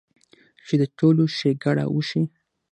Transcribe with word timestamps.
چې 0.65 0.75
د 0.81 0.83
ټولو 0.97 1.23
ښېګړه 1.35 1.83
اوشي- 1.93 2.23